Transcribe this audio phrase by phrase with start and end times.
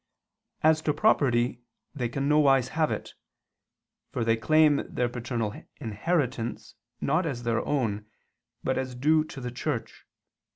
[0.63, 1.61] As to property
[1.93, 3.13] they can nowise have it.
[4.11, 8.07] For they claim their paternal inheritance not as their own,
[8.63, 10.07] but as due to the Church.